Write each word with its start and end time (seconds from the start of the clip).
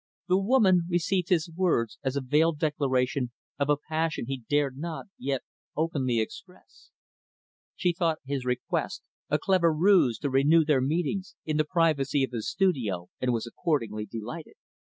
The 0.27 0.37
woman 0.39 0.87
received 0.89 1.29
his 1.29 1.47
words 1.47 1.99
as 2.03 2.15
a 2.15 2.21
veiled 2.21 2.57
declaration 2.57 3.31
of 3.59 3.69
a 3.69 3.77
passion 3.77 4.25
he 4.25 4.41
dared 4.49 4.75
not, 4.75 5.05
yet, 5.15 5.43
openly 5.77 6.19
express. 6.19 6.89
She 7.75 7.93
thought 7.93 8.17
his 8.25 8.43
request 8.43 9.03
a 9.29 9.37
clever 9.37 9.71
ruse 9.71 10.17
to 10.17 10.31
renew 10.31 10.65
their 10.65 10.81
meetings 10.81 11.35
in 11.45 11.57
the 11.57 11.65
privacy 11.69 12.23
of 12.23 12.31
his 12.31 12.49
studio, 12.49 13.09
and 13.19 13.31
was, 13.31 13.45
accordingly 13.45 14.07
delighted. 14.07 14.55